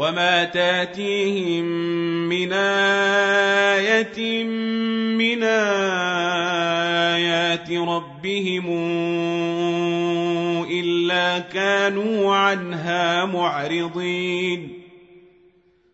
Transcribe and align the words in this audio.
وما 0.00 0.44
تاتيهم 0.44 1.64
من 2.28 2.52
إيه 2.52 4.44
من 5.14 5.42
ايات 7.12 7.70
ربهم 7.70 8.66
الا 10.70 11.38
كانوا 11.38 12.34
عنها 12.34 13.24
معرضين 13.24 14.82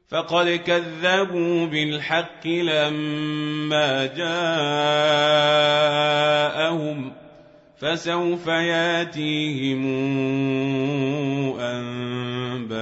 فقد 0.08 0.48
كذبوا 0.48 1.66
بالحق 1.66 2.46
لما 2.46 4.06
جاءهم 4.06 4.46
فسوف 7.78 8.46
ياتيهم 8.46 9.86
أنباء 11.60 12.76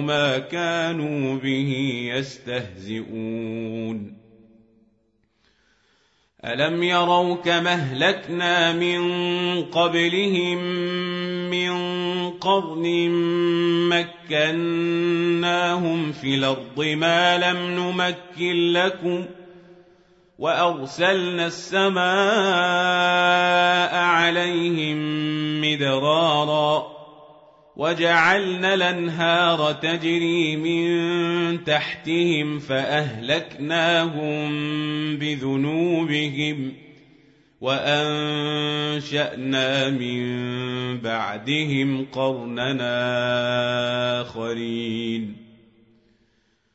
ما 0.00 0.38
كانوا 0.38 1.36
به 1.36 2.00
يستهزئون. 2.14 4.16
ألم 6.44 6.82
يروا 6.82 7.34
كما 7.34 7.72
أهلكنا 7.72 8.72
من 8.72 9.02
قبلهم 9.64 10.58
من 11.50 11.74
قرن 12.30 13.10
مكناهم 14.28 16.12
في 16.12 16.34
الأرض 16.34 16.80
ما 16.80 17.38
لم 17.38 17.56
نمكن 17.56 18.72
لكم 18.72 19.24
وارسلنا 20.38 21.46
السماء 21.46 22.04
عليهم 23.94 24.98
مدرارا 25.60 26.94
وجعلنا 27.76 28.74
الانهار 28.74 29.72
تجري 29.72 30.56
من 30.56 31.64
تحتهم 31.64 32.58
فاهلكناهم 32.58 34.48
بذنوبهم 35.16 36.72
وانشانا 37.60 39.10
من 39.90 40.24
بعدهم 41.00 42.06
قرننا 42.12 43.00
اخرين 44.20 45.43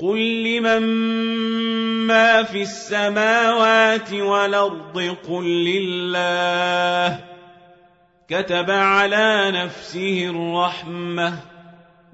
قل 0.00 0.42
لمن 0.44 0.82
ما 2.06 2.42
في 2.42 2.62
السماوات 2.62 4.12
والارض 4.12 5.16
قل 5.28 5.44
لله 5.44 7.18
كتب 8.28 8.70
على 8.70 9.52
نفسه 9.54 10.26
الرحمه 10.30 11.34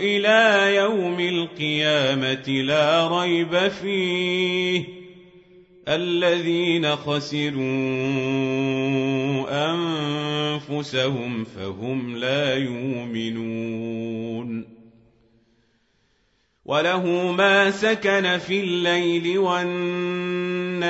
إلى 0.00 0.74
يوم 0.76 1.20
القيامه 1.20 2.48
لا 2.48 3.08
ريب 3.20 3.68
فيه 3.68 4.93
الذين 5.88 6.96
خسروا 6.96 7.60
أنفسهم 10.70 11.44
فهم 11.44 12.16
لا 12.16 12.54
يؤمنون. 12.54 14.74
وله 16.64 17.32
ما 17.32 17.70
سكن 17.70 18.38
في 18.38 18.60
الليل 18.60 19.38
والنهار 19.38 20.84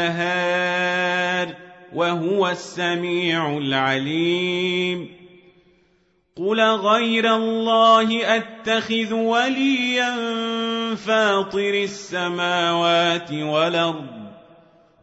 وهو 1.94 2.48
السميع 2.48 3.58
العليم. 3.58 5.08
قل 6.36 6.60
غير 6.60 7.36
الله 7.36 8.36
اتخذ 8.36 9.14
وليا 9.14 10.14
فاطر 10.94 11.74
السماوات 11.74 13.32
والارض 13.32 14.23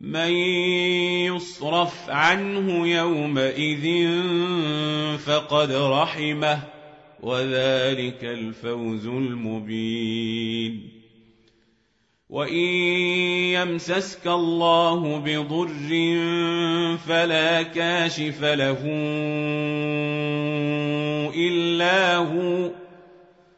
من 0.00 0.30
يصرف 1.34 2.10
عنه 2.10 2.88
يومئذ 2.88 4.08
فقد 5.18 5.72
رحمه 5.72 6.58
وذلك 7.22 8.24
الفوز 8.24 9.06
المبين 9.06 10.96
وان 12.28 12.66
يمسسك 13.54 14.26
الله 14.26 15.18
بضر 15.18 15.88
فلا 16.96 17.62
كاشف 17.62 18.42
له 18.42 18.78
الا 21.36 22.16
هو 22.16 22.70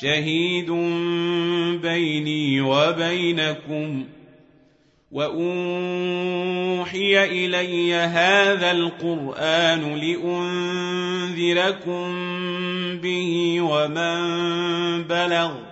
شهيد 0.00 0.70
بيني 1.82 2.60
وبينكم 2.60 4.04
واوحي 5.12 6.24
الي 7.24 7.94
هذا 7.94 8.70
القران 8.70 9.94
لانذركم 11.34 12.12
به 13.02 13.60
ومن 13.60 14.22
بلغ 15.02 15.71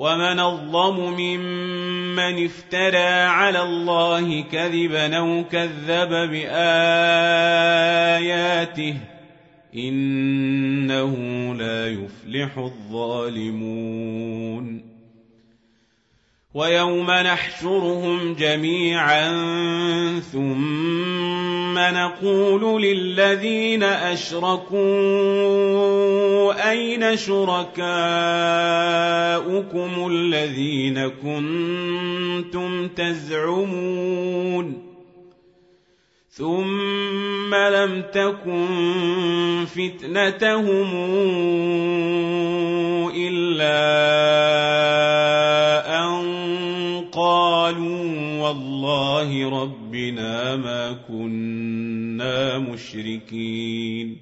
ومن 0.00 0.40
الظلم 0.40 1.20
ممن 1.20 2.44
افترى 2.44 3.08
على 3.28 3.62
الله 3.62 4.42
كذبا 4.42 5.16
أو 5.16 5.44
كذب 5.44 6.08
بآياته 6.30 6.56
إنه 9.74 11.14
لا 11.54 11.88
يفلح 11.88 12.58
الظالمون 12.58 14.10
ويوم 16.54 17.10
نحشرهم 17.10 18.34
جميعا 18.34 19.30
ثم 20.32 21.78
نقول 21.78 22.82
للذين 22.82 23.82
أشركوا 23.82 24.80
أين 26.70 27.16
شركاؤكم 27.16 27.80
الذين 30.10 31.08
كنتم 31.08 32.88
تزعمون 32.88 34.90
ثم 36.30 37.54
لم 37.54 38.02
تكن 38.12 39.66
فتنتهم 39.66 40.90
إلا 43.16 45.29
قالوا 47.80 48.42
والله 48.42 49.62
ربنا 49.62 50.56
ما 50.56 50.92
كنا 51.08 52.58
مشركين. 52.58 54.16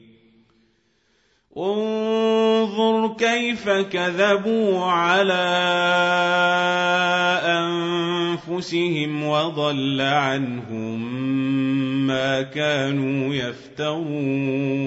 انظر 1.56 3.14
كيف 3.18 3.68
كذبوا 3.68 4.84
على 4.84 5.48
أنفسهم 7.44 9.24
وضل 9.24 10.00
عنهم 10.00 11.26
ما 12.06 12.42
كانوا 12.42 13.34
يفترون. 13.34 14.78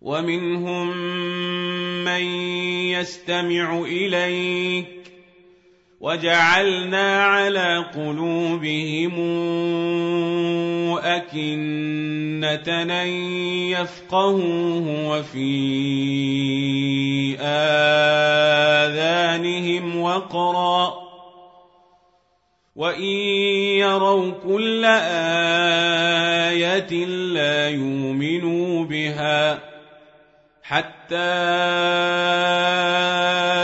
ومنهم 0.00 0.96
من 2.04 2.22
يستمع 2.90 3.82
إليك 3.82 4.99
وجعلنا 6.00 7.24
على 7.24 7.84
قلوبهم 7.94 9.14
أكنة 10.98 12.82
أن 13.02 13.08
يفقهوه 13.68 15.08
وفي 15.08 15.46
آذانهم 17.40 19.00
وقرا. 20.00 21.10
وإن 22.76 23.02
يروا 23.84 24.32
كل 24.44 24.84
آية 26.44 27.04
لا 27.06 27.68
يؤمنوا 27.68 28.84
بها 28.84 29.58
حتى 30.62 31.16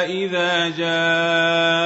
إذا 0.04 0.68
جاءوك 0.68 1.85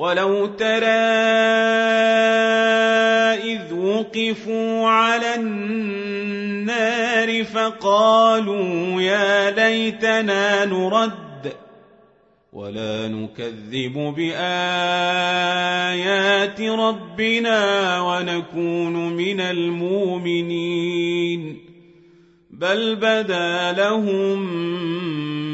ولو 0.00 0.46
ترى 0.46 0.86
إذ 3.52 3.74
وقفوا 3.74 4.88
على 4.88 5.34
النار 5.34 7.44
فقالوا 7.44 9.02
يا 9.02 9.50
ليتنا 9.50 10.64
نرد 10.64 11.52
ولا 12.52 13.08
نكذب 13.08 14.14
بايات 14.16 14.30
ربنا 16.60 18.00
ونكون 18.00 19.12
من 19.12 19.40
المؤمنين 19.40 20.90
بل 22.50 22.96
بدا 22.96 23.72
لهم 23.72 24.70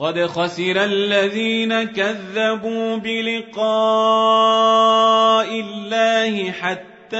قد 0.00 0.26
خسر 0.26 0.84
الذين 0.84 1.82
كذبوا 1.84 2.96
بلقاء 2.96 3.68
الله 5.60 6.50
حتى 6.50 7.16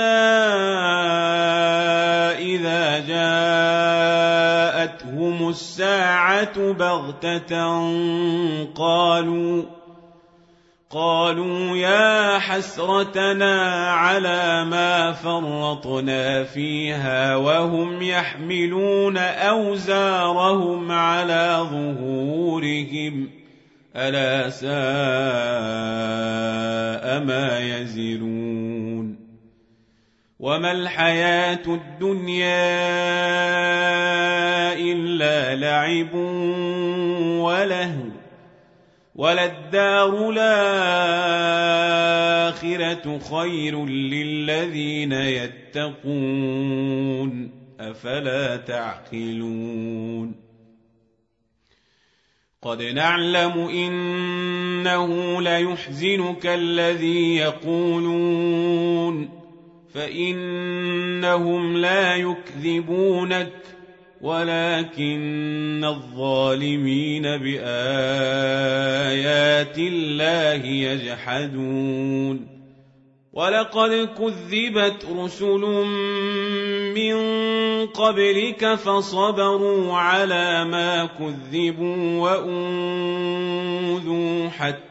إذا 2.39 2.99
جاءتهم 4.79 5.49
الساعة 5.49 6.73
بغتة 6.73 7.81
قالوا 8.75 9.63
قالوا 10.91 11.77
يا 11.77 12.39
حسرتنا 12.39 13.87
على 13.91 14.65
ما 14.65 15.13
فرطنا 15.13 16.45
فيها 16.45 17.37
وهم 17.37 18.03
يحملون 18.03 19.19
أوزارهم 19.19 20.93
على 20.93 21.67
ظهورهم 21.71 23.31
ألا 23.97 24.51
ساء 24.51 24.71
ما 27.25 27.59
يزرون 27.61 29.19
وما 30.41 30.73
الحياة 30.73 31.67
الدنيا 31.67 32.79
إلا 34.73 35.55
لعب 35.55 36.15
ولهو 37.45 38.18
وللدار 39.19 40.31
الآخرة 40.31 40.79
خير 43.19 43.87
للذين 43.87 45.13
يتقون 45.13 46.71
أفلا 47.81 48.57
تعقلون 48.57 50.35
قد 52.63 52.83
نعلم 52.83 53.59
إنه 53.59 55.43
ليحزنك 55.43 56.47
الذي 56.47 57.37
يقولون 57.37 59.29
فإنهم 59.95 61.77
لا 61.77 62.17
يكذبونك 62.17 63.53
ولكن 64.21 65.85
الظالمين 65.85 67.23
بآيات 67.23 67.69
الله 69.79 70.65
يجحدون. 70.67 72.59
ولقد 73.33 74.09
كذبت 74.19 75.07
رسل 75.17 75.63
من 76.95 77.17
قبلك 77.87 78.75
فصبروا 78.75 79.95
على 79.95 80.65
ما 80.65 81.07
كذبوا 81.07 82.21
وأوذوا 82.21 83.69
حتى 84.49 84.88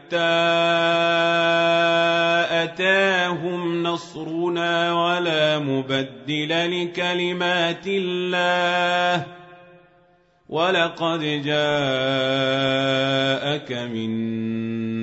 أتاهم 2.63 3.83
نصرنا 3.83 4.93
ولا 4.93 5.59
مبدل 5.59 6.83
لكلمات 6.83 7.87
الله. 7.87 9.25
ولقد 10.49 11.19
جاءك 11.19 11.61
من 13.71 14.09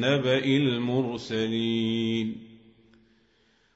نبأ 0.00 0.44
المرسلين. 0.44 2.43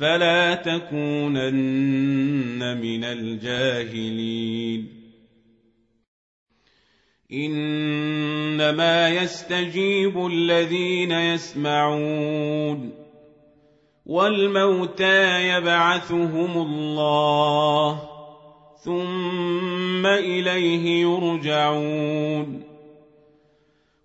فلا 0.00 0.54
تكونن 0.54 1.60
من 2.80 3.04
الجاهلين. 3.04 4.88
إنما 7.32 9.08
يستجيب 9.08 10.26
الذين 10.26 11.12
يسمعون 11.12 12.92
والموتى 14.06 15.48
يبعثهم 15.48 16.58
الله 16.58 18.02
ثم 18.84 20.06
إليه 20.06 21.02
يرجعون. 21.02 22.69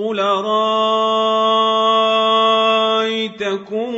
قل 0.00 0.18
رايتم 0.18 1.90
أرأيتكم 3.10 3.94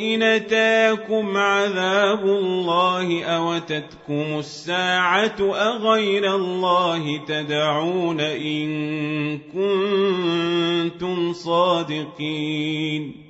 إن 0.00 0.22
أتاكم 0.22 1.36
عذاب 1.36 2.24
الله 2.24 3.24
أوتتكم 3.24 4.38
الساعة 4.38 5.36
أغير 5.40 6.34
الله 6.34 7.24
تدعون 7.26 8.20
إن 8.20 9.38
كنتم 9.38 11.32
صادقين 11.32 13.29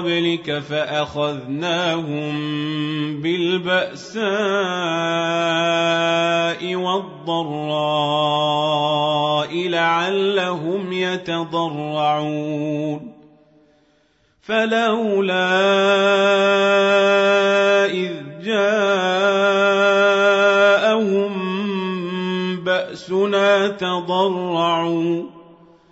قبلك 0.00 0.58
فأخذناهم 0.58 2.32
بالبأساء 3.20 4.24
والضراء 6.74 8.08
لعلهم 9.68 10.92
يتضرعون. 10.92 12.40
فلولا 14.42 15.50
إذ 17.86 18.12
جاءهم 18.44 18.80
بأسنا 22.64 23.68
تضرعوا. 23.68 25.39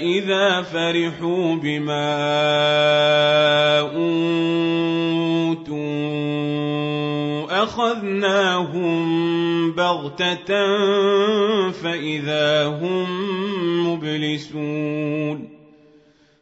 اذا 0.00 0.62
فرحوا 0.62 1.56
بما 1.56 2.10
اوتوا 3.80 4.00
اخذناهم 7.62 9.00
بغته 9.72 10.50
فاذا 11.70 12.66
هم 12.66 13.06
مبلسون 13.88 15.48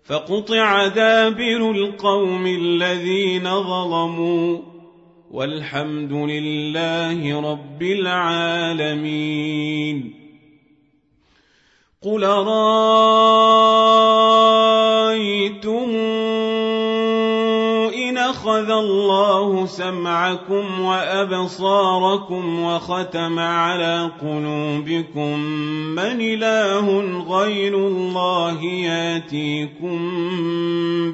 فقطع 0.04 0.86
دابر 0.86 1.70
القوم 1.70 2.46
الذين 2.46 3.44
ظلموا 3.44 4.58
والحمد 5.30 6.12
لله 6.12 7.50
رب 7.52 7.82
العالمين 7.82 9.38
قل 12.02 12.22
رايتم 12.22 12.58
ان 17.94 18.18
اخذ 18.18 18.70
الله 18.70 19.66
سمعكم 19.66 20.80
وابصاركم 20.80 22.60
وختم 22.62 23.38
على 23.38 24.10
قلوبكم 24.22 25.38
من 25.94 26.20
اله 26.20 27.00
غير 27.28 27.74
الله 27.74 28.64
ياتيكم 28.64 29.98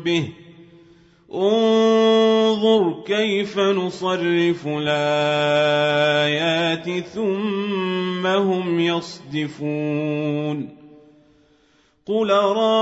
به 0.05 0.29
انظر 1.35 3.03
كيف 3.07 3.59
نصرف 3.59 4.67
الآيات 4.67 6.25
ثم 7.05 8.27
هم 8.27 8.81
يصدفون. 8.81 10.69
قل 12.07 12.31
رايتكم 12.31 12.75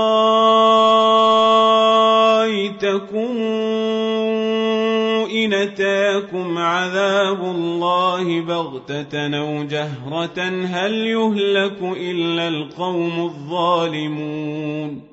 إن 5.31 5.53
أتاكم 5.53 6.57
عذاب 6.57 7.43
الله 7.43 8.41
بغتة 8.41 9.37
أو 9.37 9.63
جهرة 9.63 10.39
هل 10.65 10.93
يهلك 10.93 11.77
إلا 11.81 12.47
القوم 12.47 13.19
الظالمون؟ 13.25 15.12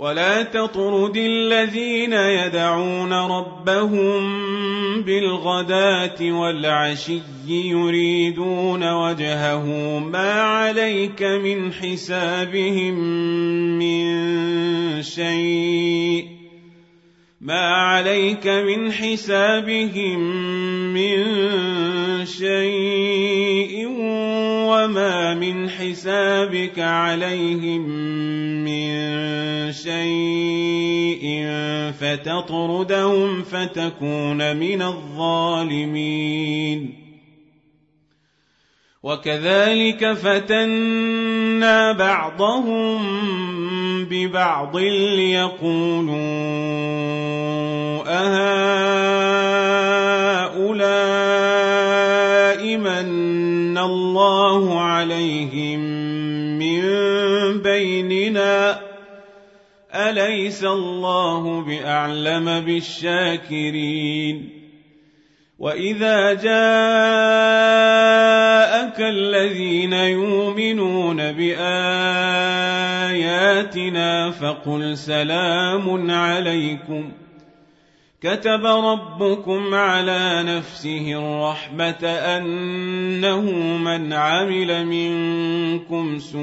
ولا 0.00 0.42
تطرد 0.42 1.16
الذين 1.16 2.12
يدعون 2.12 3.12
ربهم 3.12 4.22
بالغداة 5.02 6.40
والعشي 6.40 7.20
يريدون 7.46 8.92
وجهه 8.92 9.98
ما 9.98 10.42
عليك 10.42 11.22
من 11.22 11.72
حسابهم 11.72 12.94
من 13.78 15.02
شيء 15.02 16.26
ما 17.40 17.74
عليك 17.74 18.46
من 18.46 18.92
حسابهم 18.92 20.20
من 20.92 21.24
شيء 22.24 23.88
وما 24.90 25.34
من 25.34 25.70
حسابك 25.70 26.78
عليهم 26.78 27.80
من 28.64 29.72
شيء 29.72 31.46
فتطردهم 32.00 33.42
فتكون 33.42 34.56
من 34.56 34.82
الظالمين 34.82 36.30
وكذلك 39.02 40.12
فتنا 40.12 41.92
بعضهم 41.92 42.98
ببعض 44.04 44.76
ليقولوا 44.76 46.20
أهؤلاء 48.06 49.20
من 52.76 53.19
الله 53.84 54.80
عليهم 54.80 55.80
من 56.58 56.82
بيننا 57.62 58.80
أليس 59.94 60.64
الله 60.64 61.60
بأعلم 61.60 62.60
بالشاكرين 62.60 64.48
وإذا 65.58 66.32
جاءك 66.32 66.50
الذين 69.00 69.92
يؤمنون 69.92 71.32
بآياتنا 71.32 71.90
فقل 74.30 74.96
سلام 74.96 76.10
عليكم 76.10 77.12
كتب 78.22 78.66
ربكم 78.66 79.74
على 79.74 80.42
نفسه 80.46 81.12
الرحمة 81.12 82.06
أنه 82.06 83.40
من 83.78 84.12
عمل 84.12 84.86
منكم 84.86 86.18
سوءا 86.18 86.42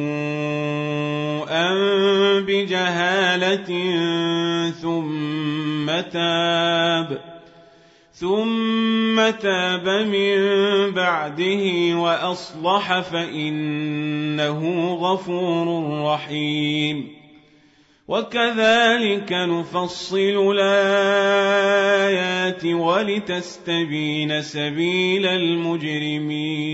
بجهالة 2.39 3.69
ثم 4.71 5.85
تاب 6.11 7.21
ثم 8.13 9.29
تاب 9.29 9.87
من 9.87 10.37
بعده 10.91 11.95
وأصلح 11.95 12.99
فإنه 12.99 14.93
غفور 14.93 15.91
رحيم. 16.03 17.16
وكذلك 18.07 19.31
نفصل 19.31 20.55
الآيات 20.55 21.85
ولتستبين 22.65 24.41
سبيل 24.41 25.25
المجرمين. 25.25 26.67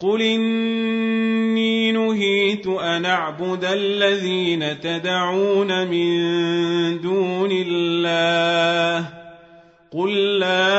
قل 0.00 0.22
اني 0.22 1.92
نهيت 1.92 2.66
ان 2.66 3.04
اعبد 3.04 3.64
الذين 3.64 4.80
تدعون 4.80 5.86
من 5.86 6.16
دون 7.00 7.50
الله. 7.52 9.08
قل 9.92 10.38
لا 10.38 10.76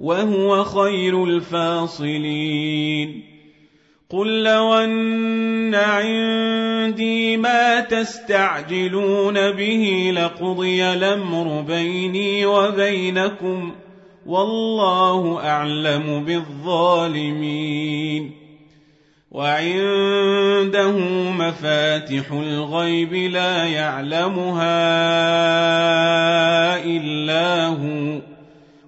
وهو 0.00 0.64
خير 0.64 1.24
الفاصلين. 1.24 3.24
قل 4.10 4.42
لو 4.42 4.74
أن 4.74 5.74
عندي 5.74 7.36
ما 7.36 7.80
تستعجلون 7.80 9.50
به 9.50 10.12
لقضي 10.14 10.84
الأمر 10.84 11.60
بيني 11.60 12.46
وبينكم 12.46 13.72
والله 14.26 15.40
أعلم 15.44 16.24
بالظالمين. 16.24 18.30
وعنده 19.30 20.98
مفاتح 21.30 22.32
الغيب 22.32 23.14
لا 23.14 23.64
يعلمها 23.64 24.76
إلا 26.84 27.66
هو. 27.66 28.35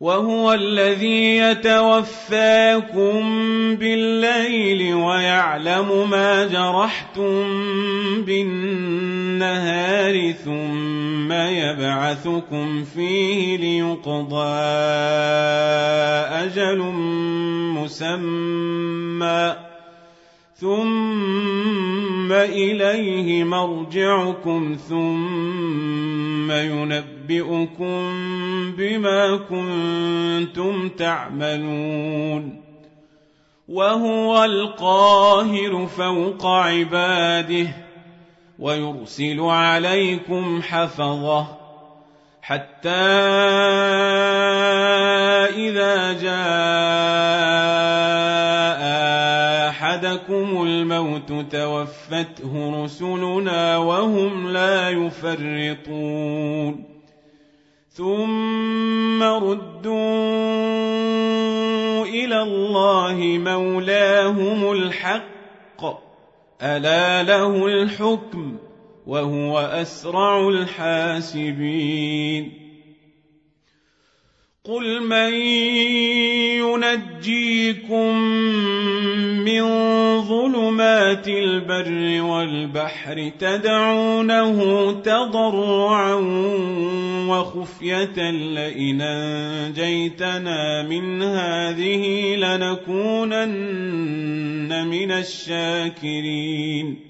وهو 0.00 0.52
الذي 0.52 1.36
يتوفاكم 1.36 3.20
بالليل 3.76 4.94
ويعلم 4.94 6.10
ما 6.10 6.46
جرحتم 6.46 7.44
بالنهار 8.22 10.32
ثم 10.32 11.32
يبعثكم 11.32 12.84
فيه 12.84 13.56
ليقضى 13.56 14.48
أجل 16.44 16.78
مسمى 17.76 19.56
ثم 20.54 22.32
إليه 22.32 23.44
مرجعكم 23.44 24.76
ثم 24.88 26.50
ينبئكم 26.50 27.19
بما 28.76 29.36
كنتم 29.36 30.88
تعملون 30.88 32.60
وهو 33.68 34.44
القاهر 34.44 35.86
فوق 35.86 36.46
عباده 36.46 37.68
ويرسل 38.58 39.40
عليكم 39.40 40.62
حفظه 40.62 41.46
حتى 42.42 42.88
إذا 45.68 46.12
جاء 46.12 46.40
أحدكم 49.68 50.62
الموت 50.62 51.32
توفته 51.52 52.82
رسلنا 52.84 53.76
وهم 53.76 54.48
لا 54.48 54.90
يفرطون 54.90 56.89
ثم 58.00 59.22
ردوا 59.22 59.94
إلى 62.04 62.42
الله 62.42 63.38
مولاهم 63.38 64.72
الحق 64.72 65.84
الا 66.62 67.22
له 67.22 67.66
الحكم 67.66 68.56
وهو 69.06 69.58
اسرع 69.58 70.48
الحاسبين 70.48 71.90
قل 74.64 75.02
من 75.02 75.32
ينجيكم 76.60 78.16
من 79.44 79.62
ظلمات 80.22 81.28
البر 81.28 82.22
والبحر 82.22 83.32
تدعونه 83.38 84.92
تضرعا 84.92 86.14
وخفيه 87.28 88.30
لئن 88.30 89.00
انجيتنا 89.00 90.82
من 90.82 91.22
هذه 91.22 92.34
لنكونن 92.36 93.46
من 94.86 95.12
الشاكرين 95.12 97.09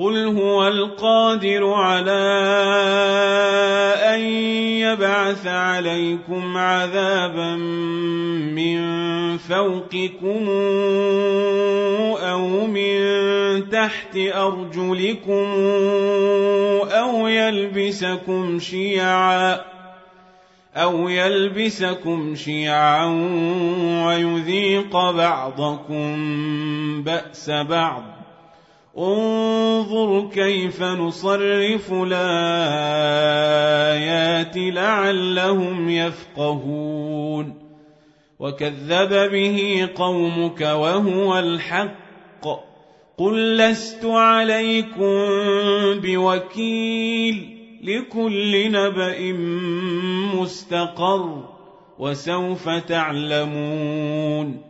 قل 0.00 0.26
هو 0.26 0.68
القادر 0.68 1.72
على 1.72 2.22
ان 4.14 4.20
يبعث 4.80 5.46
عليكم 5.46 6.56
عذابا 6.56 7.56
من 8.56 8.80
فوقكم 9.38 10.48
أو 12.18 12.66
من 12.66 12.98
تحت 13.68 14.16
أرجلكم 14.16 15.46
أو 16.90 17.28
يلبسكم 17.28 18.58
شيعا 18.58 19.60
أو 20.76 21.08
يلبسكم 21.08 22.34
شيعا 22.34 23.06
ويذيق 24.06 25.10
بعضكم 25.10 26.16
بأس 27.02 27.50
بعض 27.50 28.09
انظر 28.98 30.30
كيف 30.34 30.82
نصرف 30.82 31.92
الآيات 31.92 32.12
لعلهم 34.56 35.90
يفقهون. 35.90 37.54
وكذب 38.38 39.30
به 39.32 39.88
قومك 39.94 40.60
وهو 40.60 41.38
الحق. 41.38 42.46
قل 43.18 43.56
لست 43.56 44.04
عليكم 44.04 45.28
بوكيل 46.00 47.56
لكل 47.82 48.72
نبأ 48.72 49.32
مستقر 50.36 51.44
وسوف 51.98 52.68
تعلمون. 52.68 54.69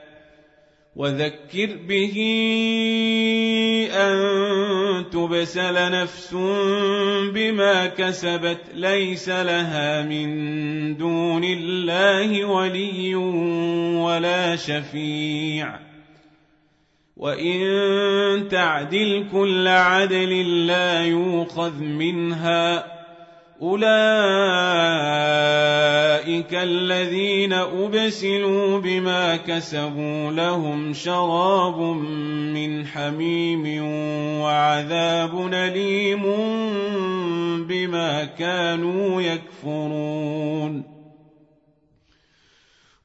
وذكر 0.95 1.77
به 1.87 2.17
أن 3.91 5.09
تبسل 5.09 5.91
نفس 5.91 6.33
بما 7.33 7.87
كسبت 7.87 8.61
ليس 8.73 9.29
لها 9.29 10.01
من 10.01 10.97
دون 10.97 11.43
الله 11.43 12.45
ولي 12.45 13.15
ولا 13.95 14.55
شفيع. 14.55 15.79
وإن 17.17 18.47
تعدل 18.47 19.27
كل 19.31 19.67
عدل 19.67 20.67
لا 20.67 21.05
يوخذ 21.05 21.79
منها. 21.83 23.00
أولئك 23.61 23.81
الذين 26.53 27.53
أبسلوا 27.53 28.79
بما 28.79 29.35
كسبوا 29.35 30.31
لهم 30.31 30.93
شراب 30.93 31.79
من 32.53 32.87
حميم 32.87 33.83
وعذاب 34.41 35.53
أليم 35.53 36.23
بما 37.67 38.25
كانوا 38.25 39.21
يكفرون 39.21 40.83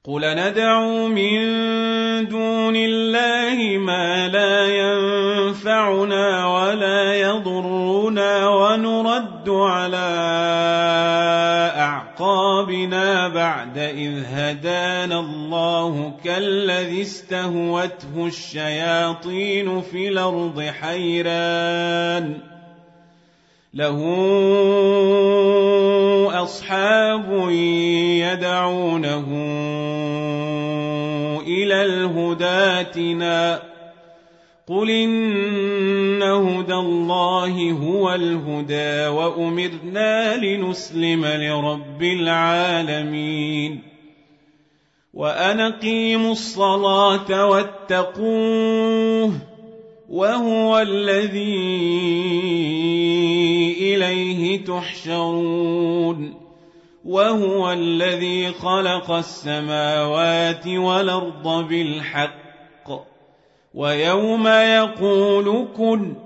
قل 0.05 0.23
ندعو 0.23 1.09
من 1.09 1.39
دون 2.29 2.77
الله 2.77 3.79
ما 3.79 4.29
لا 4.29 4.67
ينفعنا 4.67 6.47
ولا 6.47 7.15
يضرنا 7.21 7.56
ونرد 8.77 9.49
على 9.49 10.07
أعقابنا 11.77 13.29
بعد 13.29 13.79
إذ 13.79 14.25
هدانا 14.27 15.21
الله 15.21 16.13
كالذي 16.25 17.03
استهوته 17.03 18.27
الشياطين 18.27 19.81
في 19.81 20.09
الأرض 20.09 20.61
حيران 20.61 22.39
له 23.75 23.99
أصحاب 26.43 27.49
يدعونه 28.21 29.27
إلى 31.47 31.83
الهداتنا 31.83 33.63
قل 34.67 34.91
هدى 34.91 35.36
الله 37.47 37.73
هو 37.73 38.15
الهدى 38.15 39.07
وأمرنا 39.07 40.37
لنسلم 40.37 41.27
لرب 41.27 42.03
العالمين. 42.03 43.83
وان 45.15 45.61
أقيموا 45.61 46.33
الصلاة 46.33 47.47
واتقوه 47.47 49.33
وهو 50.09 50.79
الذي 50.79 51.67
إليه 53.81 54.65
تحشرون. 54.65 56.35
وهو 57.05 57.73
الذي 57.73 58.53
خلق 58.53 59.11
السماوات 59.11 60.67
والأرض 60.67 61.69
بالحق. 61.69 62.47
ويوم 63.75 64.47
يقول 64.49 65.69
كن 65.77 66.26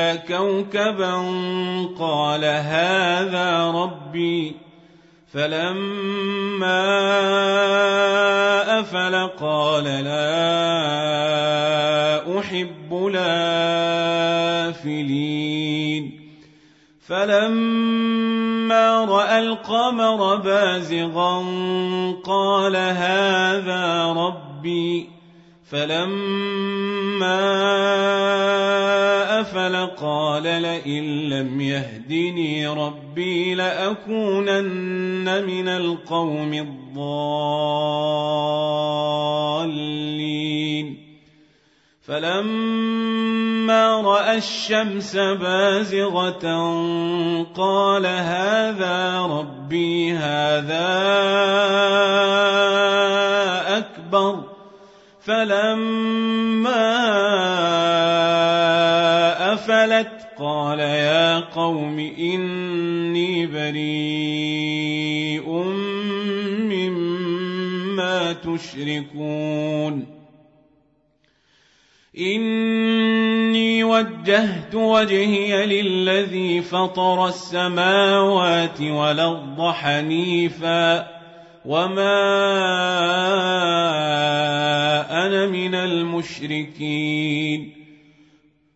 كوكبا 0.41 1.15
قال 1.99 2.45
هذا 2.45 3.71
ربي. 3.71 4.55
فلما 5.33 6.79
أفل 8.79 9.27
قال 9.27 9.83
لا 9.83 10.39
أحب 12.39 13.11
الآفلين. 14.71 15.11
فلما 17.07 19.05
رأى 19.05 19.39
القمر 19.39 20.35
بازغا 20.35 21.45
قال 22.23 22.75
هذا 22.75 24.05
ربي. 24.05 25.09
فلما 25.71 27.41
أفل 29.61 29.85
قال 29.85 30.43
لئن 30.43 31.29
لم 31.29 31.61
يهدني 31.61 32.67
ربي 32.67 33.55
لأكونن 33.55 35.43
من 35.45 35.67
القوم 35.67 36.53
الضالين. 36.53 37.11
فلما 42.07 44.01
رأى 44.01 44.37
الشمس 44.37 45.15
بازغة 45.15 46.45
قال 47.55 48.05
هذا 48.05 49.21
ربي 49.21 50.13
هذا 50.13 50.87
أكبر. 53.77 54.43
فلما 55.21 56.71
قال 60.41 60.79
يا 60.79 61.39
قوم 61.39 61.99
إني 61.99 63.47
بريء 63.47 65.49
مما 66.71 68.33
تشركون 68.33 70.05
إني 72.17 73.83
وجهت 73.83 74.75
وجهي 74.75 75.65
للذي 75.65 76.61
فطر 76.61 77.27
السماوات 77.27 78.81
والأرض 78.81 79.71
حنيفاً 79.71 81.21
وما 81.65 82.21
أنا 85.25 85.45
من 85.45 85.75
المشركين 85.75 87.80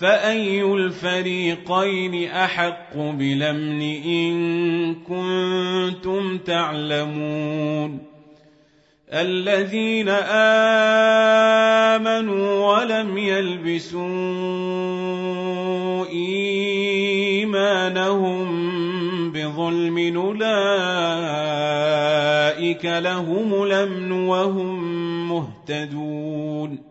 فأي 0.00 0.62
الفريقين 0.62 2.30
أحق 2.30 2.96
بلمن 2.96 3.82
إن 4.04 4.94
كنتم 4.94 6.38
تعلمون 6.38 7.98
الذين 9.12 10.08
آمنوا 11.98 12.78
ولم 12.78 13.18
يلبسوا 13.18 14.00
إيمانهم 16.08 17.60
بظلم 19.32 20.16
أولئك 20.16 20.44
لهم 22.84 23.62
الأمن 23.62 24.12
وهم 24.12 25.28
مهتدون 25.28 26.90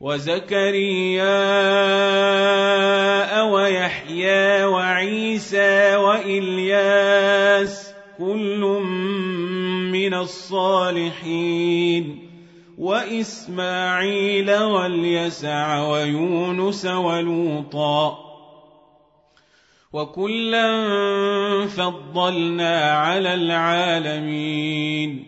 وزكريا 0.00 1.42
ويحيى 3.42 4.64
وعيسى 4.64 5.96
وإلياس 5.96 7.94
كل 8.18 8.60
من 9.92 10.14
الصالحين 10.14 12.04
وإسماعيل 12.78 14.50
واليسع 14.54 15.88
ويونس 15.88 16.86
ولوطا 16.86 18.18
وكلا 19.92 20.68
فضلنا 21.66 22.90
على 22.90 23.34
العالمين 23.34 25.27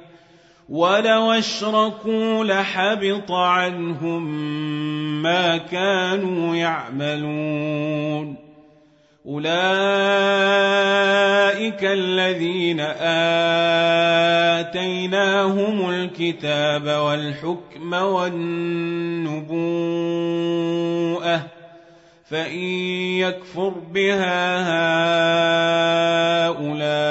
ولو 0.71 1.31
أشركوا 1.31 2.43
لحبط 2.43 3.31
عنهم 3.31 4.23
ما 5.21 5.57
كانوا 5.57 6.55
يعملون. 6.55 8.35
أولئك 9.25 9.51
الذين 11.83 12.79
آتيناهم 14.59 15.89
الكتاب 15.89 16.87
والحكم 16.87 17.93
والنبوءة 17.93 19.51
فإن 22.29 22.63
يكفر 23.19 23.69
بها 23.69 24.61
هؤلاء 26.47 27.10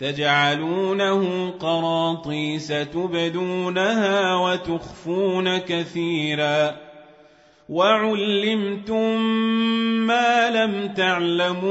تجعلونه 0.00 1.50
قراطيس 1.50 2.68
تبدونها 2.68 4.36
وتخفون 4.36 5.58
كثيرا. 5.58 6.76
وعلمتم 7.68 9.20
ما 10.06 10.50
لم 10.50 10.94
تعلموا 10.96 11.68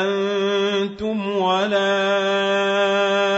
أنتم 0.00 1.30
ولا 1.30 3.29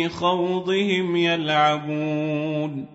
في 0.00 0.08
خوضهم 0.08 1.16
يلعبون. 1.16 2.86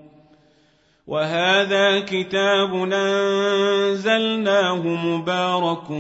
وهذا 1.08 2.00
كتاب 2.00 2.92
أنزلناه 2.94 4.82
مبارك 4.88 5.92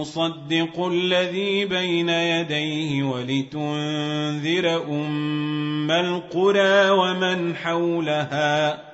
مصدق 0.00 0.86
الذي 0.86 1.64
بين 1.64 2.08
يديه 2.08 3.02
ولتنذر 3.02 4.82
أم 4.88 5.90
القرى 5.90 6.90
ومن 6.90 7.56
حولها. 7.56 8.93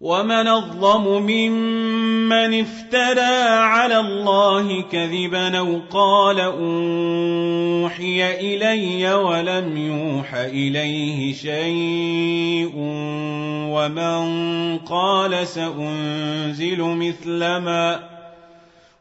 ومن 0.00 0.48
الظلم 0.48 1.26
ممن 1.26 2.60
افترى 2.60 3.48
على 3.58 4.00
الله 4.00 4.82
كذبا 4.82 5.58
أو 5.58 5.80
قال 5.90 6.40
اوحي 6.40 8.20
الي 8.54 9.14
ولم 9.14 9.76
يوح 9.76 10.34
اليه 10.34 11.34
شيء 11.34 12.72
ومن 13.74 14.78
قال 14.78 15.46
سانزل 15.46 16.82
مثل 16.82 17.38
ما 17.38 18.00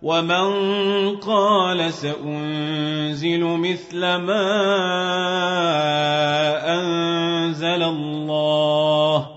ومن 0.01 0.49
قال 1.15 1.93
سانزل 1.93 3.43
مثل 3.43 3.99
ما 3.99 4.45
انزل 6.73 7.83
الله 7.83 9.36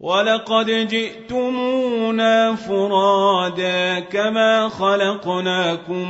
ولقد 0.00 0.70
جئتمونا 0.88 2.54
فرادا 2.54 4.00
كما 4.00 4.68
خلقناكم 4.68 6.06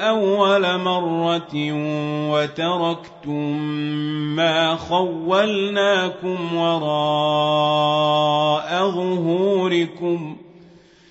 اول 0.00 0.78
مره 0.78 1.54
وتركتم 2.30 3.58
ما 4.36 4.76
خولناكم 4.76 6.56
وراء 6.56 7.88
ظهوركم 8.90 10.36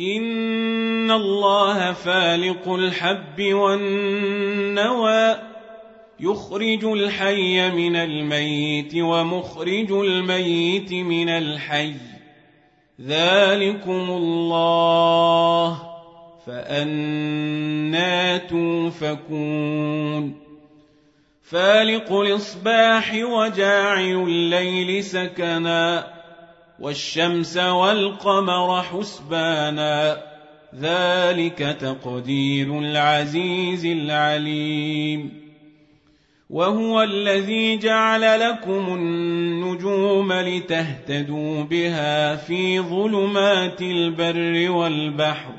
ان 0.00 1.10
الله 1.10 1.92
فالق 1.92 2.68
الحب 2.68 3.42
والنوى 3.42 5.36
يخرج 6.20 6.84
الحي 6.84 7.70
من 7.70 7.96
الميت 7.96 8.92
ومخرج 8.96 9.92
الميت 9.92 10.92
من 10.92 11.28
الحي 11.28 11.94
ذلكم 13.00 14.10
الله 14.10 15.82
فأنا 16.46 18.36
توفكون 18.36 20.34
فالق 21.42 22.12
الإصباح 22.12 23.14
وجاعل 23.14 24.24
الليل 24.28 25.04
سكنا 25.04 26.21
والشمس 26.80 27.56
والقمر 27.56 28.82
حسبانا 28.82 30.22
ذلك 30.80 31.76
تقدير 31.80 32.78
العزيز 32.78 33.86
العليم. 33.86 35.42
وهو 36.50 37.02
الذي 37.02 37.78
جعل 37.78 38.40
لكم 38.40 38.94
النجوم 38.94 40.32
لتهتدوا 40.32 41.62
بها 41.62 42.36
في 42.36 42.80
ظلمات 42.80 43.82
البر 43.82 44.70
والبحر. 44.70 45.52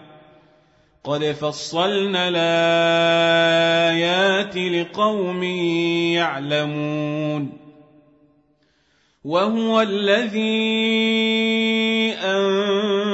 قد 1.03 1.23
فصلنا 1.23 2.29
الآيات 2.29 4.57
لقوم 4.57 5.43
يعلمون. 6.13 7.52
وهو 9.23 9.81
الذي 9.81 10.43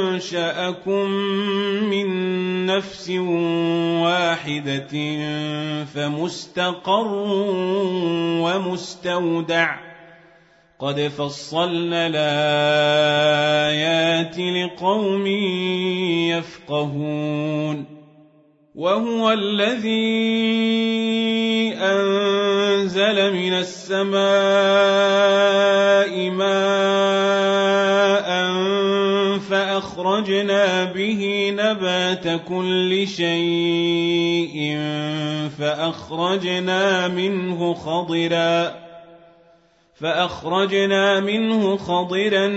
انشاكم 0.10 1.10
من 1.90 2.10
نفس 2.66 3.10
واحدة 4.02 4.94
فمستقر 5.86 7.08
ومستودع 8.42 9.76
قد 10.80 11.00
فصلنا 11.02 12.08
الايات 12.08 13.40
لقوم 14.40 15.28
يفقهون 16.28 17.86
وهو 18.76 19.32
الذي 19.32 20.50
انزل 23.10 23.34
من 23.34 23.54
السماء 23.54 24.20
ماء 26.30 26.50
فأخرجنا 29.40 30.84
به 30.84 31.54
نبات 31.58 32.42
كل 32.48 33.08
شيء 33.08 34.78
فأخرجنا 35.60 37.08
منه 37.08 37.74
خضرا 37.74 38.89
فأخرجنا 40.00 41.20
منه 41.20 41.78
خضرا 41.78 42.48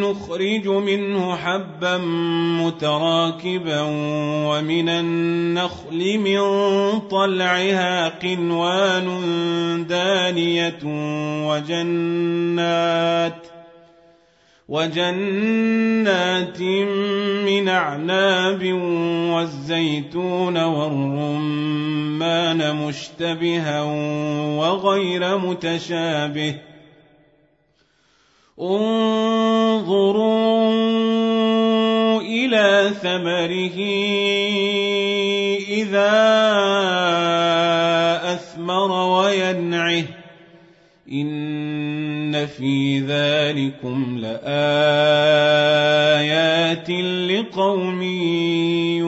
نخرج 0.00 0.68
منه 0.68 1.36
حبا 1.36 1.96
متراكبا 2.64 3.80
ومن 4.48 4.88
النخل 4.88 6.18
من 6.18 6.40
طلعها 7.00 8.08
قنوان 8.08 9.06
دانية 9.88 10.78
وجنات 11.48 13.46
وجنات 14.68 16.60
من 17.44 17.68
أعناب 17.68 18.72
والزيتون 19.32 20.56
والرمان 20.64 21.66
مشتبها 22.76 23.82
وغير 24.58 25.38
متشابه 25.38 26.67
انظروا 28.60 30.20
إلى 32.20 32.90
ثمره 33.02 33.78
إذا 35.68 36.10
أثمر 38.34 38.90
وينعه. 38.90 40.04
إن 41.12 42.46
في 42.46 43.00
ذلكم 43.00 44.18
لآيات 44.18 44.90
لقوم 47.30 48.02
يؤمنون 48.02 49.07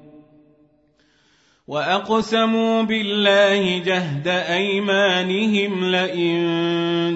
وأقسموا 1.71 2.83
بالله 2.83 3.77
جهد 3.77 4.27
أيمانهم 4.27 5.91
لئن 5.91 6.37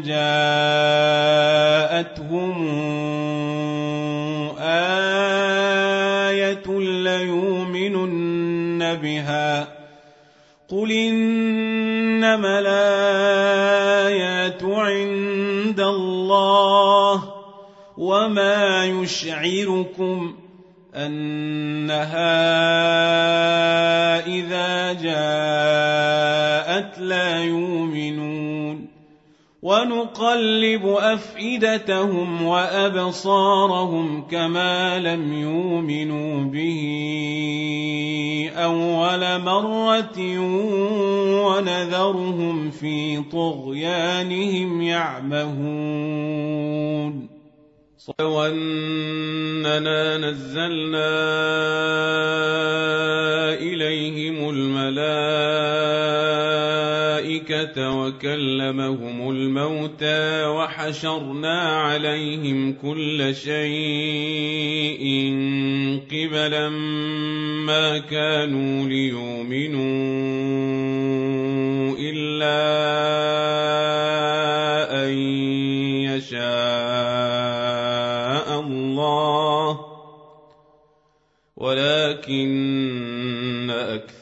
جاءتهم 0.06 1.36
آية 4.60 6.64
ليؤمنن 7.04 8.96
بها 8.96 9.68
قل 10.70 10.92
إنما 10.92 12.60
الآيات 12.60 14.64
عند 14.64 15.80
الله 15.80 17.34
وما 17.98 18.86
يشعركم 18.86 20.36
أنها 20.96 22.36
إذا 24.28 24.94
جاءت 24.94 27.00
لا 27.00 27.44
يؤمنون 27.44 28.88
ونقلب 29.62 30.86
أفئدتهم 30.86 32.42
وأبصارهم 32.42 34.28
كما 34.28 35.00
لم 35.00 35.34
يؤمنوا 35.34 36.44
به 36.44 36.82
أول 38.56 39.42
مرة 39.42 40.40
ونذرهم 41.46 42.72
في 42.72 43.24
طغيانهم 43.32 44.82
يعمهون 44.82 46.26
وأننا 48.22 49.98
نزلنا 50.18 51.14
إليهم 53.54 54.50
الملائكة 54.50 55.56
وكلمهم 57.98 59.30
الموتى 59.30 60.46
وحشرنا 60.46 61.62
عليهم 61.62 62.74
كل 62.74 63.36
شيء 63.36 65.06
قبلا 66.12 66.70
ما 67.66 67.98
كانوا 67.98 68.88
ليؤمنوا 68.88 69.96
إلا 72.00 73.55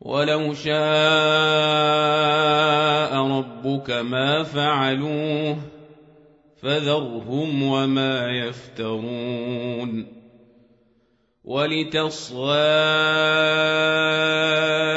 ولو 0.00 0.54
شاء 0.54 0.76
ربك 3.16 3.90
ما 3.90 4.42
فعلوه 4.42 5.58
فذرهم 6.62 7.62
وما 7.62 8.30
يفترون 8.30 10.16
ولتصغى 11.44 12.56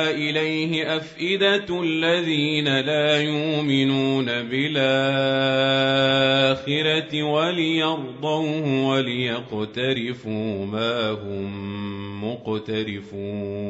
إليه 0.09 0.97
أفئدة 0.97 1.81
الذين 1.81 2.79
لا 2.79 3.21
يؤمنون 3.21 4.25
بالآخرة 4.25 4.83
وليرضوه 7.23 8.87
وليقترفوا 8.87 10.65
ما 10.65 11.11
هم 11.11 12.23
مقترفون 12.23 13.69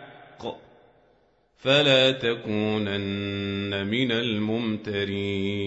فلا 1.61 2.11
تكونن 2.11 3.87
من 3.87 4.11
الممترين. 4.11 5.61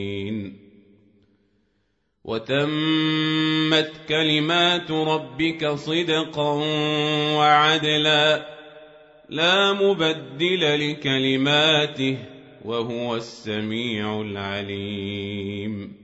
وتمت 2.25 3.93
كلمات 4.09 4.91
ربك 4.91 5.69
صدقا 5.69 6.53
وعدلا 7.37 8.47
لا 9.29 9.73
مبدل 9.73 10.91
لكلماته 10.91 12.19
وهو 12.65 13.17
السميع 13.17 14.21
العليم. 14.21 16.04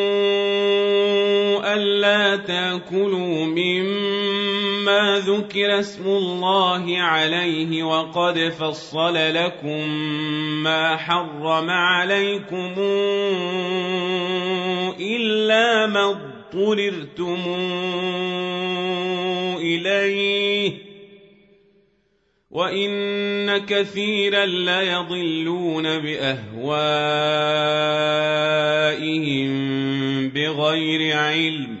ذكر 5.31 5.79
اسم 5.79 6.07
الله 6.07 6.99
عليه 6.99 7.83
وقد 7.83 8.39
فصل 8.39 9.13
لكم 9.15 9.89
ما 10.63 10.97
حرم 10.97 11.69
عليكم 11.69 12.73
إلا 14.99 15.87
ما 15.87 16.09
اضطررتم 16.09 17.41
إليه 19.57 20.91
وإن 22.51 23.57
كثيرا 23.57 24.45
ليضلون 24.45 25.83
بأهوائهم 25.99 26.71
بغير 30.29 31.17
علم 31.17 31.80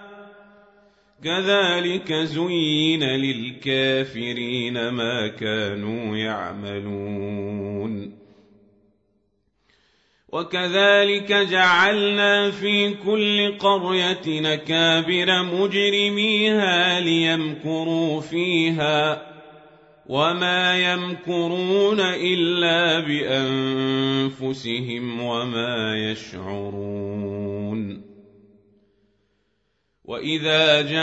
كذلك 1.23 2.13
زين 2.13 3.03
للكافرين 3.03 4.89
ما 4.89 5.27
كانوا 5.27 6.17
يعملون. 6.17 8.21
وكذلك 10.29 11.31
جعلنا 11.31 12.51
في 12.51 12.93
كل 12.93 13.57
قرية 13.57 14.41
نكابر 14.41 15.43
مجرميها 15.43 16.99
ليمكروا 16.99 18.21
فيها 18.21 19.31
وما 20.05 20.93
يمكرون 20.93 21.99
إلا 21.99 22.99
بأنفسهم 24.39 25.21
وما 25.21 25.97
يشعرون. 25.97 28.10
واذا 30.11 30.81
جاءتهم 30.81 31.01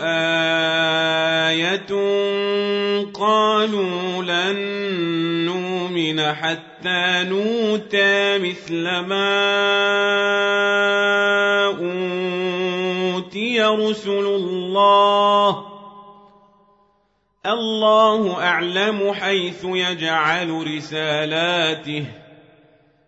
إيه 0.00 0.74
قالوا 3.14 4.22
لن 4.22 4.56
نؤمن 5.44 6.20
حتى 6.20 7.24
نوتى 7.28 8.38
مثل 8.38 8.82
ما 8.82 9.34
اوتي 11.66 13.62
رسل 13.62 14.26
الله 14.26 15.64
الله 17.46 18.42
اعلم 18.42 19.12
حيث 19.12 19.64
يجعل 19.64 20.76
رسالاته 20.76 22.23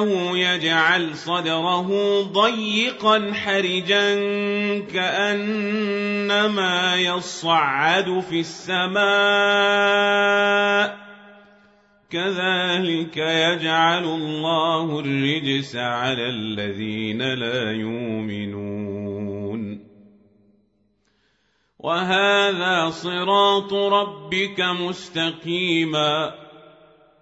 يضله 0.00 0.38
يجعل 0.38 1.16
صدره 1.16 2.22
ضيقا 2.22 3.32
حرجا 3.32 4.14
كأنما 4.78 6.96
يصعد 6.96 8.20
في 8.20 8.40
السماء. 8.40 9.00
كذلك 12.10 13.16
يجعل 13.16 14.04
الله 14.04 15.00
الرجس 15.00 15.76
على 15.76 16.28
الذين 16.28 17.34
لا 17.34 17.72
يؤمنون. 17.72 19.80
وهذا 21.78 22.90
صراط 22.90 23.72
ربك 23.72 24.60
مستقيما. 24.60 26.49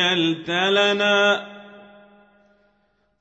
أجلت 0.00 0.50
لنا. 0.50 1.48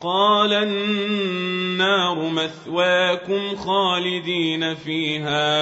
قال 0.02 0.54
النار 0.54 2.30
مثواكم 2.30 3.56
خالدين 3.56 4.76
فيها 4.76 5.58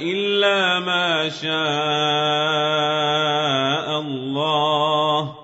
إلا 0.00 0.80
ما 0.80 1.28
شاء 1.28 1.52
الله. 4.00 5.34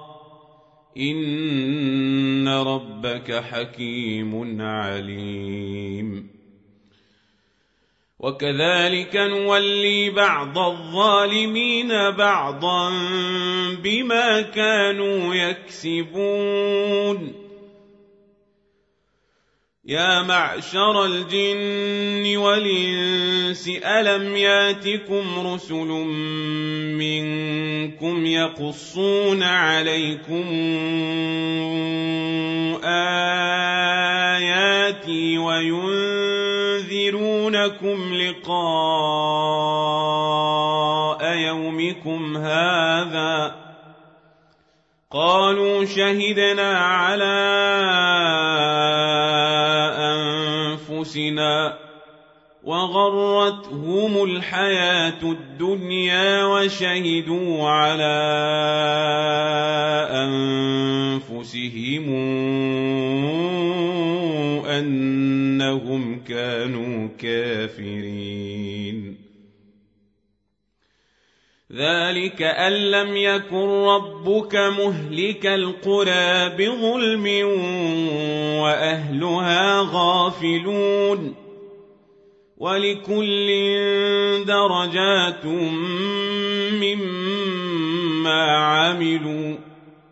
إن 0.96 2.48
ربك 2.48 3.44
حكيم 3.50 4.62
عليم. 4.62 6.37
وكذلك 8.20 9.16
نولي 9.16 10.10
بعض 10.10 10.58
الظالمين 10.58 11.88
بعضا 12.10 12.90
بما 13.82 14.40
كانوا 14.40 15.34
يكسبون. 15.34 16.68
يا 19.88 20.22
معشر 20.22 21.04
الجن 21.04 22.36
والإنس 22.36 23.70
ألم 23.84 24.36
ياتكم 24.36 25.46
رسل 25.46 25.88
منكم 26.98 28.26
يقصون 28.26 29.42
عليكم 29.42 30.44
آياتي 32.84 34.58
وينذرونكم 37.68 38.14
لقاء 38.14 38.58
يومكم 41.36 42.36
هذا. 42.36 43.54
قالوا 45.10 45.84
شهدنا 45.84 46.78
على 46.78 47.38
أنفسنا 49.98 51.78
وغرتهم 52.64 54.24
الحياة 54.24 55.22
الدنيا 55.22 56.44
وشهدوا 56.44 57.68
على 57.68 58.18
أنفسهم 60.12 62.08
أنهم 65.62 66.24
كانوا 66.24 67.08
كافرين. 67.18 69.16
ذلك 71.72 72.42
أن 72.42 72.72
لم 72.72 73.16
يكن 73.16 73.68
ربك 73.68 74.54
مهلك 74.54 75.46
القرى 75.46 76.48
بظلم 76.48 77.26
وأهلها 78.62 79.88
غافلون. 79.92 81.34
ولكل 82.58 83.48
درجات 84.46 85.44
مما 86.74 88.56
عملوا. 88.56 89.67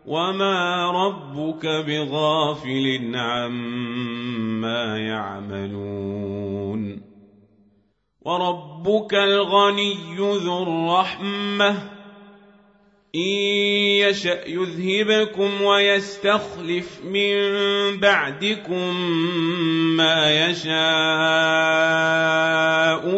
وما 0.07 0.91
ربك 0.91 1.65
بغافل 1.65 3.11
عما 3.15 4.97
يعملون 4.97 7.01
وربك 8.21 9.13
الغني 9.13 9.97
ذو 10.17 10.63
الرحمة 10.63 11.69
إن 13.15 13.37
يشأ 14.07 14.47
يذهبكم 14.47 15.61
ويستخلف 15.61 17.01
من 17.03 17.35
بعدكم 17.99 18.95
ما 19.97 20.47
يشاء 20.47 20.77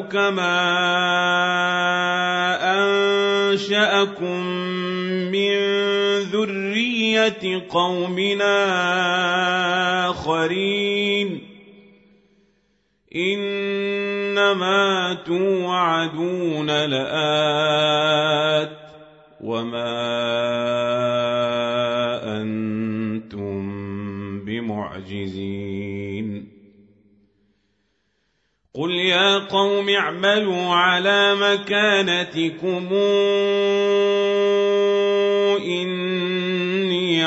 كما 0.02 0.60
أنشأكم 3.54 4.44
قومنا 7.70 8.66
آخرين. 10.10 11.50
إنما 13.16 15.14
توعدون 15.26 16.86
لآت 16.86 18.78
وما 19.42 20.02
أنتم 22.42 23.60
بمعجزين. 24.46 25.80
قل 28.74 28.92
يا 28.92 29.38
قوم 29.38 29.90
اعملوا 29.90 30.74
على 30.74 31.36
مكانتكم 31.36 32.90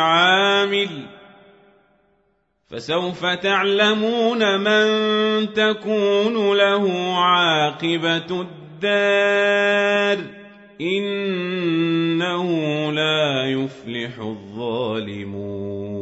عامل 0.03 0.89
فسوف 2.71 3.27
تعلمون 3.27 4.61
من 4.61 4.87
تكون 5.53 6.57
له 6.57 7.15
عاقبة 7.19 8.47
الدار 8.83 10.19
إنه 10.81 12.47
لا 12.93 13.45
يفلح 13.47 14.19
الظالمون 14.19 16.02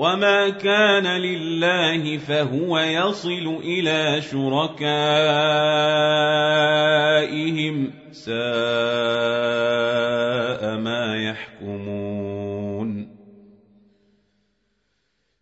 وما 0.00 0.48
كان 0.48 1.06
لله 1.06 2.18
فهو 2.18 2.78
يصل 2.78 3.60
إلى 3.64 4.20
شركائهم 4.20 4.80
ساء 8.12 8.36
ما 10.76 11.16
يحكمون 11.16 12.39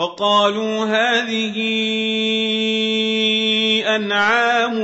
وقالوا 0.00 0.84
هذه 0.84 1.56
أنعام 3.96 4.78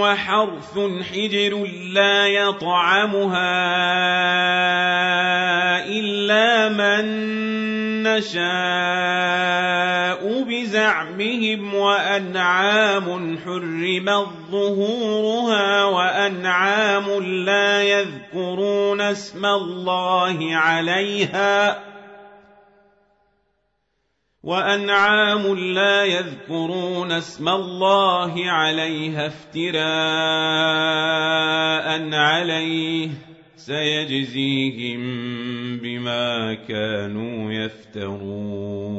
وحرث 0.00 0.78
حجر 1.12 1.66
لا 1.92 2.26
يطعمها 2.26 3.56
إلا 5.88 6.68
من 6.68 7.04
نشاء 8.02 8.42
بزعمهم 10.42 11.74
وأنعام 11.74 13.38
حرمت 13.44 14.28
ظهورها 14.50 15.84
وأنعام 15.84 17.22
لا 17.22 17.82
يذكرون 17.82 19.00
اسم 19.00 19.46
الله 19.46 20.56
عليها 20.56 21.84
ۖ 21.84 21.87
وأنعام 24.42 25.54
لا 25.74 26.04
يذكرون 26.04 27.12
اسم 27.12 27.48
الله 27.48 28.50
عليها 28.50 29.26
افتراء 29.26 29.78
عليه 32.14 33.10
سيجزيهم 33.56 35.00
بما 35.78 36.54
كانوا 36.54 37.52
يفترون. 37.52 38.98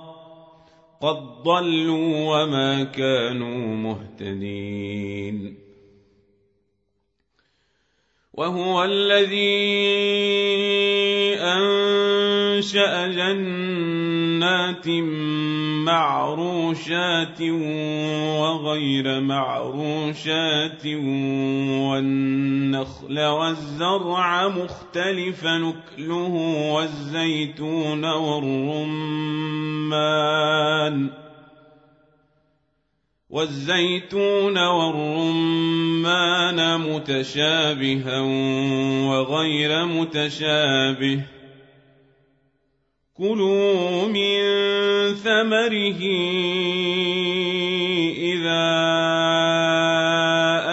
قد 1.01 1.43
ضلوا 1.43 2.43
وما 2.43 2.83
كانوا 2.83 3.75
مهتدين 3.75 5.57
وهو 8.33 8.83
الذي 8.83 9.81
أنشأ 12.61 13.07
جنات 13.07 14.87
معروشات 15.85 17.41
وغير 18.41 19.21
معروشات 19.21 20.85
والنخل 21.89 23.19
والزرع 23.19 24.47
مختلف 24.47 25.45
نكله 25.45 26.33
والزيتون 26.73 28.05
والرمان. 28.05 28.61
والزيتون 33.29 34.57
والرمان 34.57 35.79
متشابها 36.79 38.19
وغير 39.09 39.85
متشابه. 39.85 41.21
كلوا 43.21 44.07
من 44.07 44.41
ثمره 45.13 46.01
إذا 48.17 48.65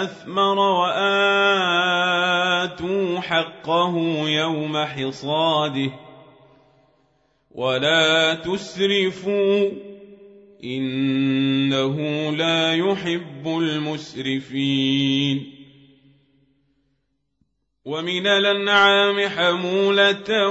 أثمر 0.02 0.58
وآتوا 0.58 1.10
حقه 3.20 3.94
يوم 4.28 4.76
حصاده 4.76 5.90
ولا 7.54 8.34
تسرفوا 8.34 9.70
إنه 10.64 11.96
لا 12.30 12.74
يحب 12.74 13.46
المسرفين 13.46 14.78
ومن 17.88 18.26
الأنعام 18.26 19.28
حمولة 19.28 20.48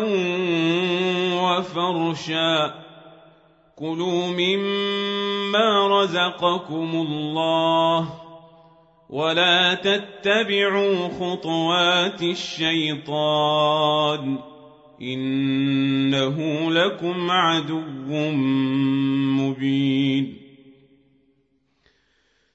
وفرشا. 1.44 2.74
كلوا 3.76 4.28
مما 4.28 6.02
رزقكم 6.02 6.92
الله 6.94 8.10
ولا 9.10 9.74
تتبعوا 9.74 11.08
خطوات 11.08 12.22
الشيطان. 12.22 14.38
إنه 15.02 16.72
لكم 16.72 17.32
عدو 17.32 17.82
مبين. 19.38 20.42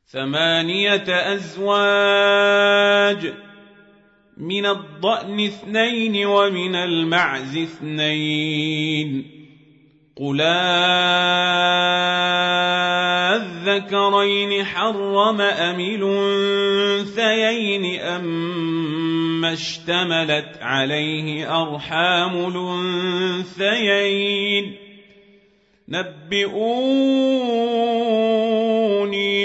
ثمانية 0.07 1.35
أزواج 1.35 3.33
من 4.43 4.67
الضأن 4.67 5.41
اثنين 5.41 6.27
ومن 6.27 6.75
المعز 6.75 7.57
اثنين. 7.57 9.25
قل 10.17 10.41
الذكرين 13.33 14.65
حرم 14.65 15.41
أم 15.41 15.81
الأنثيين 17.01 18.01
أما 18.01 19.53
اشتملت 19.53 20.59
عليه 20.61 21.63
أرحام 21.63 22.37
الأنثيين. 23.57 24.77
نبئوني 25.89 26.63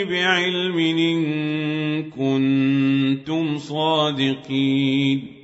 بعلم 0.04 0.78
إن 0.78 1.77
كنتم 2.18 3.58
صادقين 3.58 5.38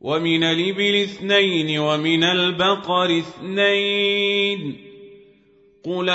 ومن 0.00 0.42
الإبل 0.44 0.94
اثنين 0.94 1.78
ومن 1.78 2.24
البقر 2.24 3.18
اثنين 3.18 4.76
قل 5.84 6.10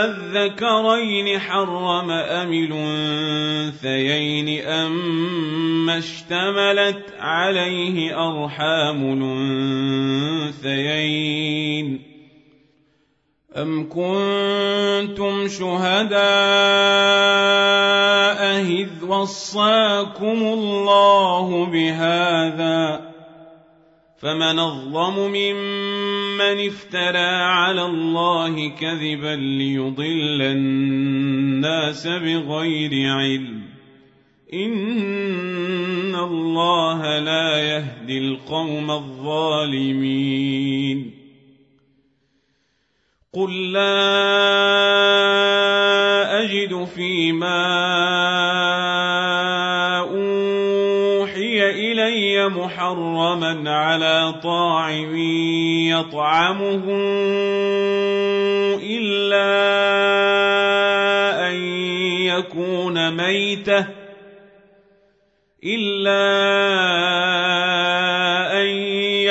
الذكرين 0.00 1.38
حرم 1.38 2.10
أم 2.10 2.52
الأنثيين 2.52 4.48
أما 4.66 5.98
اشتملت 5.98 7.14
عليه 7.18 8.28
أرحام 8.28 9.12
الأنثيين 10.62 12.09
أم 13.56 13.88
كنتم 13.88 15.48
شهداء 15.48 16.20
إذ 18.60 19.04
وصاكم 19.04 20.42
الله 20.42 21.66
بهذا 21.66 23.10
فمن 24.18 24.58
أظلم 24.58 25.18
ممن 25.18 26.66
افترى 26.66 27.42
على 27.42 27.82
الله 27.82 28.68
كذبا 28.68 29.36
ليضل 29.36 30.42
الناس 30.42 32.06
بغير 32.06 33.10
علم 33.12 33.62
إن 34.54 36.14
الله 36.14 37.18
لا 37.18 37.62
يهدي 37.62 38.18
القوم 38.18 38.90
الظالمين 38.90 40.40
قل 43.34 43.72
لا 43.72 44.00
أجد 46.42 46.84
فيما 46.84 47.66
أوحي 50.00 51.70
إلي 51.70 52.48
محرما 52.48 53.70
على 53.70 54.34
طاعم 54.42 55.16
يطعمه 55.86 56.84
إلا 58.82 59.50
أن 61.48 61.54
يكون 62.26 63.16
ميتة 63.16 63.86
إلا 65.64 67.29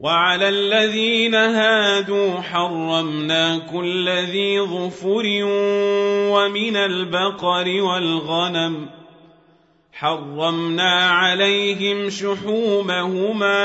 وعلى 0.00 0.48
الذين 0.48 1.34
هادوا 1.34 2.40
حرمنا 2.40 3.58
كل 3.58 4.08
ذي 4.08 4.60
ظفر 4.60 5.24
ومن 6.32 6.76
البقر 6.76 7.82
والغنم. 7.82 8.88
حرمنا 9.92 11.10
عليهم 11.10 12.10
شحومهما 12.10 13.60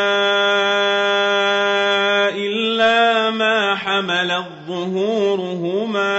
إلا 2.29 3.29
ما 3.31 3.75
حملت 3.75 4.47
ظهورهما 4.67 6.15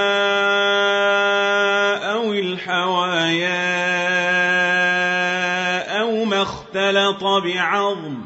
أو 2.12 2.33
الحوايا 2.33 3.61
أو 6.01 6.25
ما 6.25 6.43
اختلط 6.43 7.25
بعظم. 7.25 8.26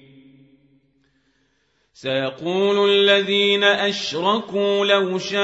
سيقول 2.01 2.89
الذين 2.89 3.63
أشركوا 3.63 4.85
لو 4.85 5.17
شاء 5.17 5.41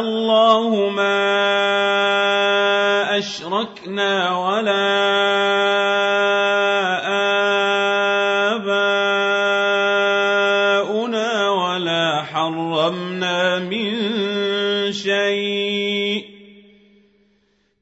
الله 0.00 0.88
ما 0.88 1.18
أشركنا 3.18 4.38
ولا 4.38 4.98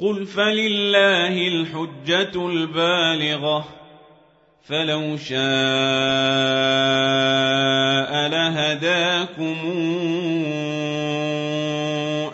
قل 0.00 0.26
فلله 0.26 1.48
الحجة 1.48 2.48
البالغة 2.48 3.68
فلو 4.64 5.16
شاء 5.16 5.40
لهداكم 8.28 9.56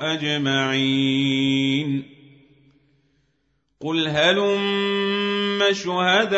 أجمعين 0.00 0.96
قل 3.80 4.08
هلم 4.08 5.62
شهداءكم 5.72 6.36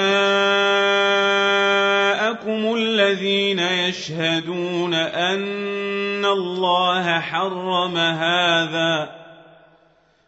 الذين 2.74 3.58
يشهدون 3.58 4.94
أن 4.94 6.24
الله 6.24 7.20
حرم 7.20 7.96
هذا 7.96 9.17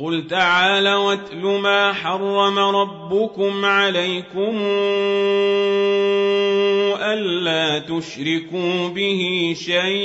قل 0.00 0.26
تعالى 0.26 0.94
واتل 0.94 1.42
ما 1.42 1.92
حرم 1.92 2.58
ربكم 2.58 3.64
عليكم 3.64 4.58
ألا 7.02 7.78
تشركوا 7.78 8.88
به 8.88 9.54
شيئا 9.64 9.98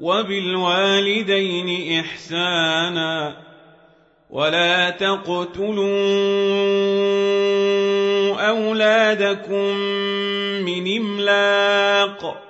وبالوالدين 0.00 2.00
إحسانا 2.00 3.36
ولا 4.30 4.90
تقتلوا 4.90 5.86
أولادكم 8.48 9.76
من 10.64 10.96
إملاق 10.98 12.49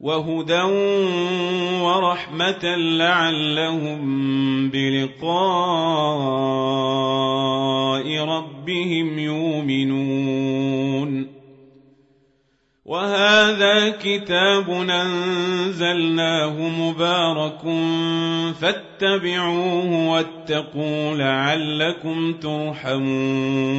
وهدى 0.00 0.62
ورحمة 1.82 2.76
لعلهم 2.76 4.00
بلقاء 4.70 5.28
ربهم 8.24 9.18
يؤمنون 9.18 10.58
وهذا 12.84 13.90
كتاب 13.90 14.70
أنزلناه 14.90 16.68
مبارك 16.68 17.60
فاتبعوه 18.60 20.08
واتقوا 20.10 21.14
لعلكم 21.14 22.32
ترحمون 22.32 23.78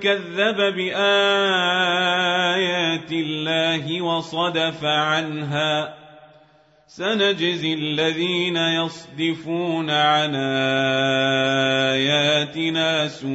كذب 0.00 0.56
بآيات 0.56 1.96
الله 3.12 4.02
وصدف 4.02 4.84
عنها 4.84 5.94
سنجزي 6.86 7.74
الذين 7.74 8.56
يصدفون 8.56 9.90
عن 9.90 10.34
آياتنا 11.94 13.08
سوء 13.08 13.26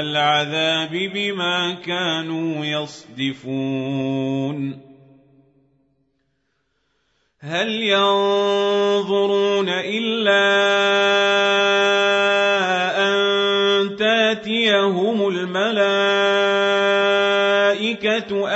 العذاب 0.00 0.90
بما 1.14 1.74
كانوا 1.74 2.64
يصدفون 2.64 4.14
هل 7.40 7.82
ينظرون 7.82 9.68
إلا 9.68 10.44
تاتيهم 14.84 15.28
الملائكة 15.28 15.78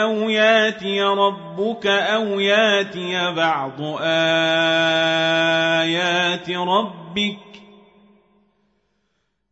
أو 0.03 0.31
ياتي 0.31 1.03
ربك 1.03 1.87
أو 1.87 2.41
ياتي 2.41 3.33
بعض 3.33 3.81
آيات 4.01 4.51
ربك 6.51 7.48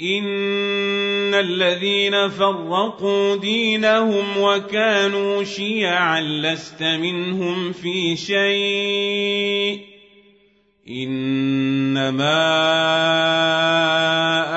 إن 0.00 1.34
الذين 1.34 2.28
فرقوا 2.28 3.36
دينهم 3.36 4.24
وكانوا 4.40 5.44
شيعا 5.44 6.20
لست 6.20 6.82
منهم 6.82 7.72
في 7.72 8.16
شيء. 8.16 9.80
إنما 10.88 12.40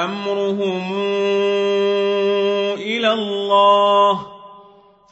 أمرهم 0.06 0.94
إلى 2.74 3.14
الله. 3.14 4.28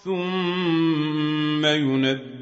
ثم 0.03 1.65
ينبئهم 1.65 2.34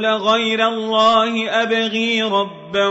قل 0.00 0.06
غير 0.06 0.68
الله 0.68 1.62
أبغي 1.62 2.22
ربا 2.22 2.86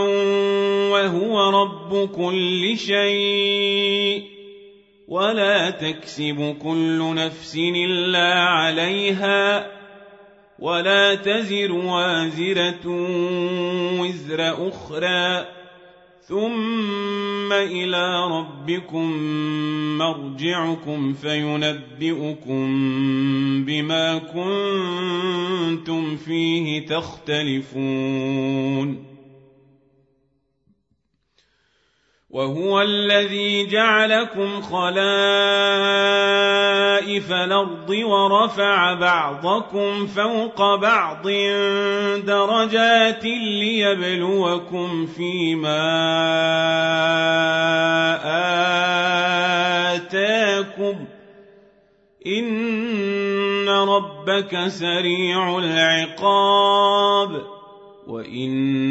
وهو 0.92 1.62
رب 1.62 2.08
كل 2.16 2.78
شيء 2.78 4.24
ولا 5.08 5.70
تكسب 5.70 6.56
كل 6.62 7.14
نفس 7.14 7.56
إلا 7.56 8.34
عليها 8.34 9.66
ولا 10.58 11.14
تزر 11.14 11.72
وازرة 11.72 12.86
وزر 14.00 14.68
أخرى 14.68 15.46
ثم 16.30 17.52
إلى 17.52 18.26
ربكم 18.30 19.12
مرجعكم 19.98 21.12
فينبئكم 21.12 22.66
بما 23.64 24.18
كنتم 24.18 26.16
فيه 26.16 26.86
تختلفون 26.86 28.30
وهو 32.30 32.80
الذي 32.80 33.66
جعلكم 33.66 34.62
خلائف 34.62 34.92
الأرض 37.32 37.90
ورفع 37.90 38.94
بعضكم 38.94 40.06
فوق 40.06 40.74
بعض 40.74 41.28
درجات 42.26 43.24
ليبلوكم 43.24 45.06
فيما 45.06 45.80
آتاكم. 49.94 50.94
إن 52.26 53.68
ربك 53.68 54.68
سريع 54.68 55.58
العقاب. 55.58 57.42
وإن 58.06 58.90